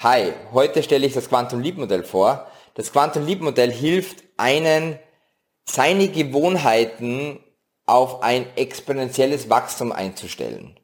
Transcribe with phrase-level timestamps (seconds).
[0.00, 2.48] Hi, heute stelle ich das Quantum Leap Modell vor.
[2.74, 4.98] Das Quantum Leap Modell hilft einen,
[5.64, 7.40] seine Gewohnheiten
[7.86, 10.78] auf ein exponentielles Wachstum einzustellen.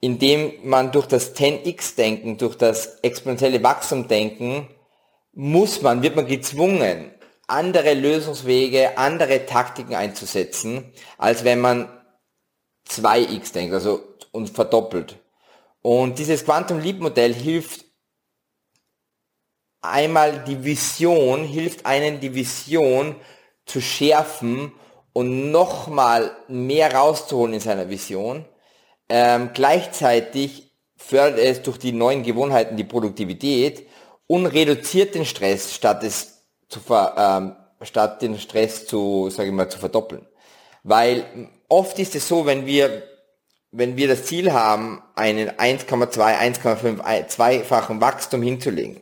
[0.00, 4.66] Indem man durch das 10x-Denken, durch das exponentielle Wachstum-Denken,
[5.34, 7.12] muss man, wird man gezwungen,
[7.46, 11.88] andere Lösungswege, andere Taktiken einzusetzen, als wenn man
[12.88, 14.00] 2x denkt, also
[14.32, 15.20] und verdoppelt.
[15.80, 17.91] Und dieses Quantum Leap Modell hilft
[19.82, 23.16] einmal die Vision, hilft einen die Vision
[23.66, 24.72] zu schärfen
[25.12, 28.44] und nochmal mehr rauszuholen in seiner Vision.
[29.08, 33.86] Ähm, gleichzeitig fördert es durch die neuen Gewohnheiten die Produktivität
[34.26, 39.54] und reduziert den Stress, statt es zu ver, ähm, statt den Stress zu, sage ich
[39.54, 40.26] mal, zu verdoppeln.
[40.84, 43.02] Weil oft ist es so, wenn wir
[43.72, 49.00] wenn wir das Ziel haben, einen 1,2, 1,5, zweifachen Wachstum hinzulegen,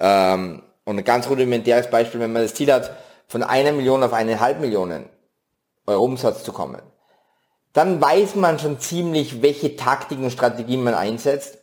[0.00, 2.90] ähm, und ein ganz rudimentäres Beispiel, wenn man das Ziel hat,
[3.26, 5.04] von einer Million auf eine halbe Million
[5.86, 6.80] Euro Umsatz zu kommen,
[7.72, 11.58] dann weiß man schon ziemlich, welche Taktiken und Strategien man einsetzt,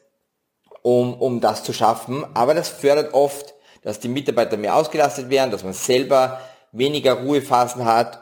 [0.82, 2.26] um, um das zu schaffen.
[2.36, 6.40] Aber das fördert oft, dass die Mitarbeiter mehr ausgelastet werden, dass man selber
[6.72, 8.22] weniger Ruhephasen hat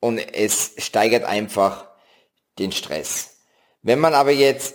[0.00, 1.86] und es steigert einfach
[2.58, 3.36] den Stress.
[3.82, 4.74] Wenn man aber jetzt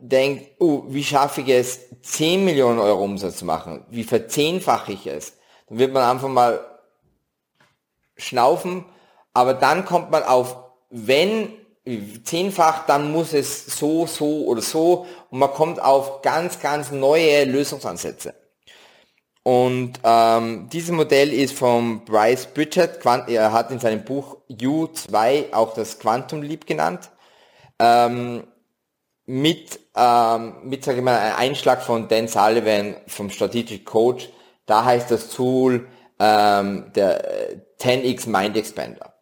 [0.00, 5.06] denkt, oh, wie schaffe ich es, 10 Millionen Euro Umsatz zu machen, wie verzehnfache ich
[5.06, 5.34] es,
[5.68, 6.60] dann wird man einfach mal
[8.16, 8.84] schnaufen,
[9.34, 10.56] aber dann kommt man auf,
[10.90, 11.52] wenn
[12.24, 17.44] zehnfach, dann muss es so, so oder so und man kommt auf ganz, ganz neue
[17.44, 18.34] Lösungsansätze.
[19.44, 25.72] Und ähm, dieses Modell ist von Bryce Bridget, er hat in seinem Buch U2 auch
[25.74, 27.10] das Quantum Leap genannt.
[27.78, 28.42] Ähm,
[29.26, 34.30] mit, ähm, mit sage ich mal, einem Einschlag von Dan Sullivan vom Strategic Coach.
[34.66, 39.14] Da heißt das Tool ähm, der 10x äh, Mind Expander.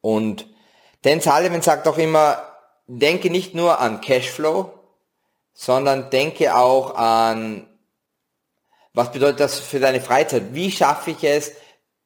[0.00, 0.46] Und
[1.02, 2.42] Dan Sullivan sagt auch immer,
[2.86, 4.72] denke nicht nur an Cashflow,
[5.52, 7.66] sondern denke auch an,
[8.94, 10.54] was bedeutet das für deine Freizeit?
[10.54, 11.52] Wie schaffe ich es,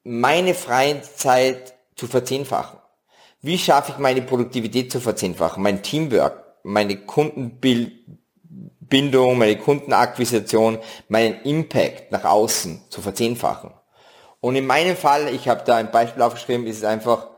[0.05, 2.79] meine Freizeit zu verzehnfachen?
[3.41, 10.79] Wie schaffe ich meine Produktivität zu verzehnfachen, mein Teamwork, meine Kundenbindung, meine Kundenakquisition,
[11.09, 13.73] meinen Impact nach außen zu verzehnfachen?
[14.41, 17.29] Und in meinem Fall, ich habe da ein Beispiel aufgeschrieben, ist es einfach,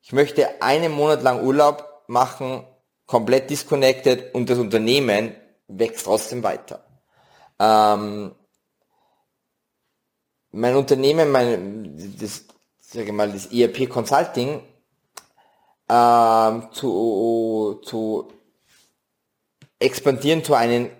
[0.00, 2.64] ich möchte einen Monat lang Urlaub machen,
[3.06, 5.34] komplett disconnected und das Unternehmen
[5.68, 6.84] wächst trotzdem weiter.
[7.58, 8.34] Ähm,
[10.50, 12.44] mein Unternehmen, mein, das,
[12.80, 14.62] sage mal, das ERP Consulting
[15.88, 18.28] ähm, zu, zu
[19.78, 20.90] expandieren zu einem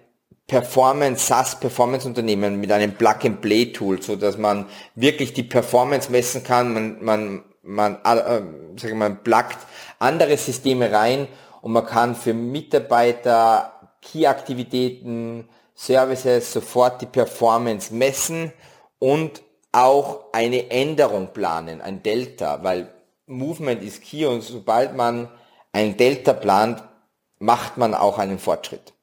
[0.46, 5.42] Performance, SaaS Performance Unternehmen mit einem Plug and Play Tool, so dass man wirklich die
[5.42, 8.42] Performance messen kann, man, man, man, äh,
[8.76, 9.58] sag ich mal, pluggt
[9.98, 11.26] andere Systeme rein
[11.62, 13.72] und man kann für Mitarbeiter
[14.02, 18.52] Key-Aktivitäten, Services sofort die Performance messen
[18.98, 19.42] und
[19.72, 22.94] auch eine Änderung planen, ein Delta, weil
[23.26, 25.28] Movement ist key und sobald man
[25.72, 26.82] ein Delta plant,
[27.38, 28.94] macht man auch einen Fortschritt.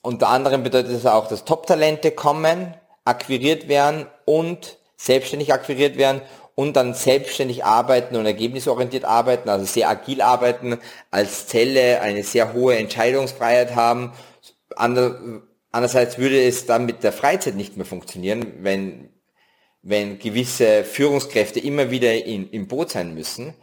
[0.00, 2.74] Unter anderem bedeutet es auch, dass Top-Talente kommen,
[3.04, 6.22] akquiriert werden und selbstständig akquiriert werden
[6.54, 10.78] und dann selbstständig arbeiten und ergebnisorientiert arbeiten, also sehr agil arbeiten,
[11.10, 14.12] als Zelle eine sehr hohe Entscheidungsfreiheit haben.
[14.76, 19.12] Andererseits würde es dann mit der Freizeit nicht mehr funktionieren, wenn
[19.82, 23.54] wenn gewisse Führungskräfte immer wieder in, im Boot sein müssen.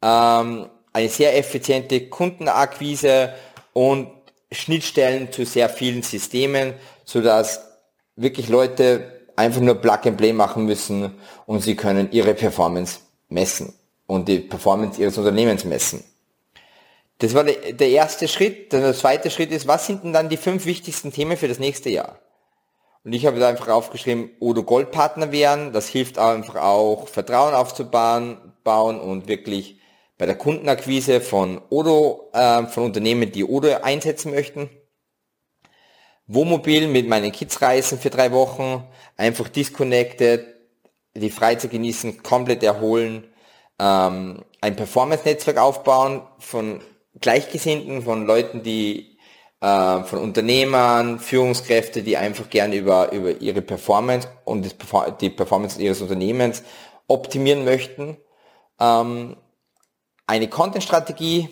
[0.00, 3.34] Ähm, eine sehr effiziente Kundenakquise
[3.74, 4.08] und
[4.50, 6.74] Schnittstellen zu sehr vielen Systemen,
[7.04, 7.60] so dass
[8.16, 13.74] wirklich Leute einfach nur Plug and Play machen müssen und sie können ihre Performance messen
[14.06, 16.04] und die Performance ihres Unternehmens messen.
[17.18, 18.72] Das war der erste Schritt.
[18.72, 21.90] Der zweite Schritt ist, was sind denn dann die fünf wichtigsten Themen für das nächste
[21.90, 22.18] Jahr?
[23.02, 25.72] Und ich habe da einfach aufgeschrieben, Odo Goldpartner werden.
[25.72, 29.78] Das hilft einfach auch, Vertrauen aufzubauen bauen und wirklich
[30.18, 34.70] bei der Kundenakquise von Odo, äh, von Unternehmen, die Odo einsetzen möchten.
[36.26, 38.84] Wohnmobil mit meinen Kids reisen für drei Wochen,
[39.16, 40.46] einfach disconnected,
[41.14, 43.24] die Freizeit genießen, komplett erholen,
[43.78, 46.80] ähm, ein Performance-Netzwerk aufbauen von
[47.20, 49.18] Gleichgesinnten, von Leuten, die
[49.60, 54.74] äh, von Unternehmern, Führungskräfte, die einfach gerne über, über ihre Performance und
[55.20, 56.62] die Performance ihres Unternehmens
[57.06, 58.16] optimieren möchten.
[58.80, 59.36] Ähm,
[60.26, 61.48] eine Content-Strategie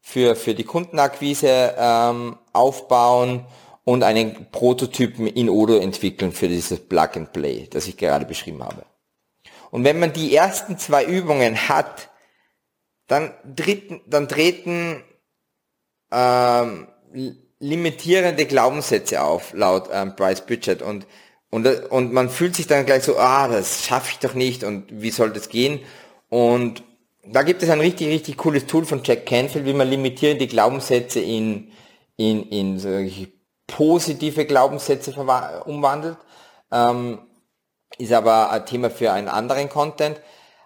[0.00, 3.46] für, für die Kundenakquise ähm, aufbauen
[3.84, 8.62] und einen Prototypen in Odo entwickeln für dieses Plug and Play, das ich gerade beschrieben
[8.62, 8.84] habe.
[9.70, 12.10] Und wenn man die ersten zwei Übungen hat,
[13.06, 15.02] dann, treten, dann treten
[16.12, 16.88] ähm,
[17.58, 20.82] limitierende Glaubenssätze auf, laut ähm, Bryce Budget.
[20.82, 21.06] Und,
[21.50, 24.86] und, und man fühlt sich dann gleich so, ah, das schaffe ich doch nicht und
[24.90, 25.80] wie soll das gehen?
[26.28, 26.82] Und
[27.32, 31.20] da gibt es ein richtig, richtig cooles Tool von Jack Canfield, wie man limitierende Glaubenssätze
[31.20, 31.72] in,
[32.16, 33.32] in, in
[33.66, 35.12] positive Glaubenssätze
[35.64, 36.18] umwandelt.
[36.72, 37.20] Ähm,
[37.98, 40.20] ist aber ein Thema für einen anderen Content.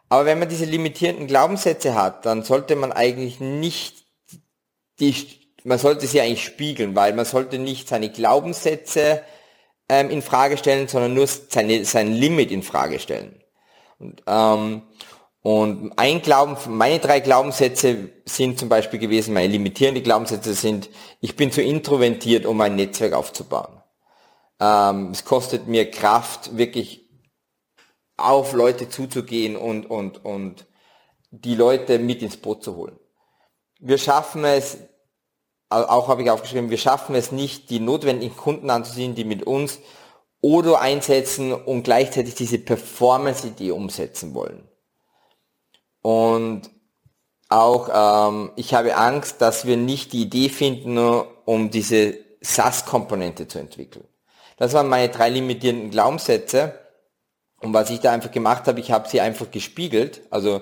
[0.09, 4.05] Aber wenn man diese limitierenden Glaubenssätze hat, dann sollte man eigentlich nicht
[5.01, 5.15] die,
[5.65, 9.23] man sollte sie eigentlich spiegeln, weil man sollte nicht seine Glaubenssätze
[9.89, 13.43] ähm, in Frage stellen, sondern nur seine, sein Limit in Frage stellen.
[13.99, 14.83] Und, ähm,
[15.45, 20.89] und ein Glauben, meine drei Glaubenssätze sind zum Beispiel gewesen, meine limitierenden Glaubenssätze sind,
[21.21, 23.83] ich bin zu introvertiert, um ein Netzwerk aufzubauen.
[24.59, 27.11] Ähm, es kostet mir Kraft, wirklich
[28.17, 30.65] auf Leute zuzugehen und, und, und
[31.31, 32.99] die Leute mit ins Boot zu holen.
[33.81, 34.79] Wir schaffen es,
[35.69, 39.79] auch habe ich aufgeschrieben, wir schaffen es nicht, die notwendigen Kunden anzuziehen, die mit uns
[40.41, 44.71] Odo einsetzen und gleichzeitig diese Performance-Idee umsetzen wollen.
[46.05, 46.71] Und
[47.49, 53.59] auch ähm, ich habe Angst, dass wir nicht die Idee finden, um diese SAS-Komponente zu
[53.59, 54.05] entwickeln.
[54.59, 56.79] Das waren meine drei limitierenden Glaubenssätze.
[57.59, 60.21] Und was ich da einfach gemacht habe, ich habe sie einfach gespiegelt.
[60.29, 60.61] Also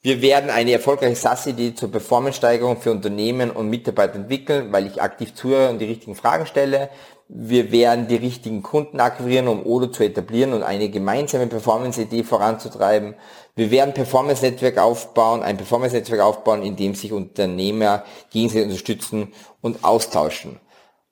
[0.00, 5.34] wir werden eine erfolgreiche SAS-Idee zur Performance-Steigerung für Unternehmen und Mitarbeiter entwickeln, weil ich aktiv
[5.34, 6.90] zuhöre und die richtigen Fragen stelle.
[7.28, 13.14] Wir werden die richtigen Kunden akquirieren, um Odo zu etablieren und eine gemeinsame Performance-Idee voranzutreiben.
[13.56, 19.32] Wir werden Performance-Netzwerk aufbauen, ein Performance-Netzwerk aufbauen, in dem sich Unternehmer gegenseitig unterstützen
[19.62, 20.60] und austauschen.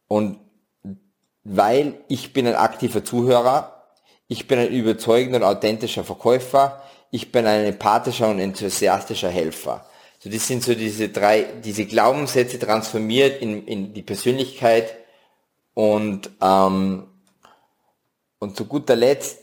[0.06, 0.38] Und
[1.44, 3.86] weil ich bin ein aktiver Zuhörer,
[4.28, 9.86] ich bin ein überzeugender und authentischer Verkäufer, ich bin ein empathischer und enthusiastischer Helfer.
[10.18, 14.94] So, das sind so diese drei, diese Glaubenssätze transformiert in, in die Persönlichkeit,
[15.74, 17.06] und, ähm,
[18.38, 19.38] und zu guter Letzt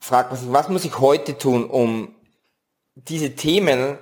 [0.00, 2.14] fragt man sich, was muss ich heute tun, um
[2.94, 3.98] diese Themen,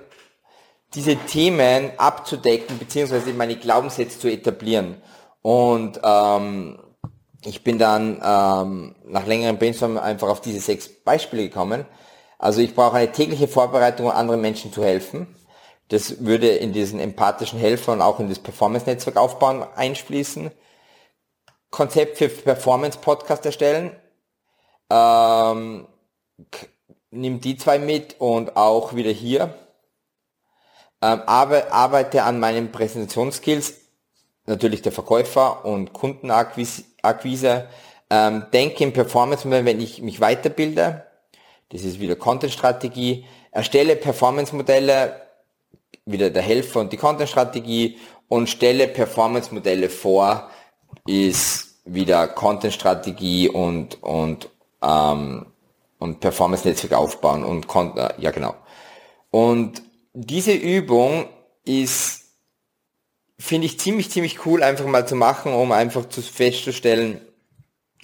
[0.93, 5.01] diese Themen abzudecken, beziehungsweise meine Glaubenssätze zu etablieren.
[5.41, 6.79] Und ähm,
[7.45, 11.85] ich bin dann ähm, nach längerem Brainstorm einfach auf diese sechs Beispiele gekommen.
[12.37, 15.33] Also ich brauche eine tägliche Vorbereitung, um anderen Menschen zu helfen.
[15.89, 20.51] Das würde in diesen empathischen Helfer und auch in das Performance-Netzwerk aufbauen einschließen.
[21.69, 23.95] Konzept für Performance-Podcast erstellen.
[24.89, 25.87] Ähm,
[27.11, 29.55] nimm die zwei mit und auch wieder hier.
[31.01, 33.73] Ähm, arbeite an meinen Präsentationsskills,
[34.45, 37.67] natürlich der Verkäufer und Kundenakquise.
[38.09, 41.05] Ähm, denke im Performance-Modell, wenn ich mich weiterbilde.
[41.69, 43.25] Das ist wieder Content-Strategie.
[43.51, 45.22] Erstelle Performance-Modelle
[46.05, 47.97] wieder der Helfer und die Content-Strategie
[48.27, 50.49] und stelle Performance-Modelle vor,
[51.07, 54.49] ist wieder Content-Strategie und, und,
[54.81, 55.45] ähm,
[55.99, 58.55] und Performance-Netzwerk aufbauen und Content, ja genau.
[59.29, 59.81] Und
[60.13, 61.27] diese Übung
[61.65, 62.21] ist,
[63.39, 67.21] finde ich ziemlich, ziemlich cool einfach mal zu machen, um einfach zu festzustellen,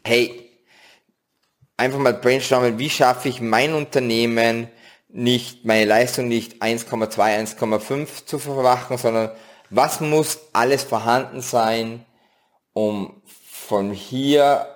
[0.03, 0.49] hey,
[1.77, 4.69] einfach mal brainstormen, wie schaffe ich mein Unternehmen
[5.09, 9.31] nicht meine Leistung nicht 1,2, 1,5 zu verwachen, sondern
[9.69, 12.05] was muss alles vorhanden sein,
[12.73, 14.67] um von hier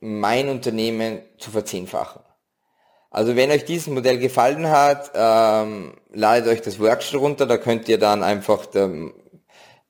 [0.00, 2.22] mein Unternehmen zu verzehnfachen.
[3.10, 7.88] Also wenn euch dieses Modell gefallen hat, ähm, ladet euch das Workshop runter, da könnt
[7.88, 9.14] ihr dann einfach dem,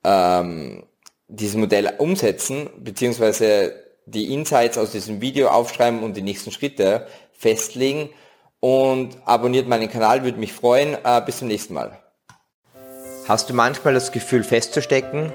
[0.04, 0.86] ähm,
[1.26, 8.10] dieses Modell umsetzen, beziehungsweise die Insights aus diesem Video aufschreiben und die nächsten Schritte festlegen
[8.66, 10.96] und abonniert meinen Kanal, würde mich freuen.
[11.04, 11.92] Äh, bis zum nächsten Mal.
[13.28, 15.32] Hast du manchmal das Gefühl festzustecken?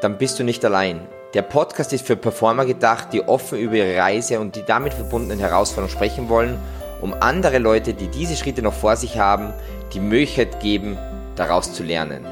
[0.00, 1.06] Dann bist du nicht allein.
[1.34, 5.38] Der Podcast ist für Performer gedacht, die offen über ihre Reise und die damit verbundenen
[5.38, 6.58] Herausforderungen sprechen wollen,
[7.02, 9.52] um andere Leute, die diese Schritte noch vor sich haben,
[9.92, 10.96] die Möglichkeit geben,
[11.36, 12.24] daraus zu lernen.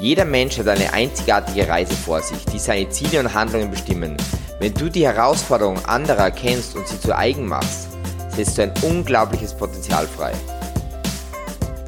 [0.00, 4.16] Jeder Mensch hat eine einzigartige Reise vor sich, die seine Ziele und Handlungen bestimmen.
[4.60, 7.88] Wenn du die Herausforderungen anderer erkennst und sie zu eigen machst,
[8.28, 10.32] setzt du ein unglaubliches Potenzial frei.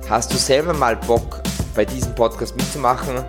[0.08, 1.42] Hast du selber mal Bock,
[1.74, 3.24] bei diesem Podcast mitzumachen?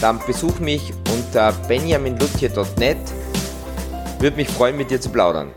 [0.00, 2.98] Dann besuch mich unter benjaminluthier.net.
[4.18, 5.52] Würde mich freuen, mit dir zu plaudern.